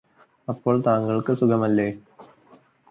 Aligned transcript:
അപ്പോൾ 0.47 0.75
താങ്കള്ക്ക് 0.81 1.33
സുഖമല്ലേ 1.33 1.87